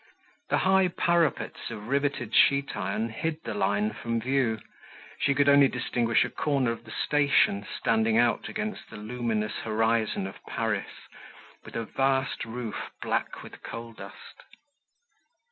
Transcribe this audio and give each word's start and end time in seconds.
The 0.49 0.57
high 0.57 0.87
parapets 0.87 1.69
of 1.69 1.87
riveted 1.87 2.33
sheet 2.33 2.75
iron 2.75 3.09
hid 3.09 3.37
the 3.43 3.53
line 3.53 3.93
from 3.93 4.19
view; 4.19 4.57
she 5.19 5.35
could 5.35 5.47
only 5.47 5.67
distinguish 5.67 6.25
a 6.25 6.31
corner 6.31 6.71
of 6.71 6.85
the 6.85 6.93
station 7.05 7.67
standing 7.77 8.17
out 8.17 8.49
against 8.49 8.89
the 8.89 8.97
luminous 8.97 9.57
horizon 9.57 10.25
of 10.25 10.43
Paris, 10.47 10.89
with 11.63 11.75
a 11.75 11.85
vast 11.85 12.45
roof 12.45 12.89
black 13.03 13.43
with 13.43 13.61
coal 13.61 13.93
dust. 13.93 14.41